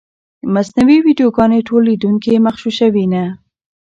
مصنوعي 0.53 0.99
ویډیوګانې 1.03 1.59
ټول 1.67 1.81
لیدونکي 1.89 2.31
مغشوشوي 2.45 3.05
نه. 3.13 3.23